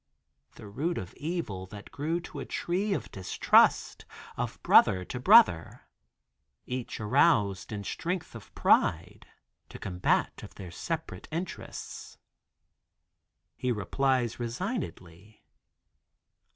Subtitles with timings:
[0.55, 4.03] The root of evil that grew to a tree of distrust
[4.35, 5.83] of brother to brother.
[6.65, 9.27] Each aroused in strength of pride
[9.69, 12.17] to combat of their separate interests.
[13.55, 15.45] He replies resignedly.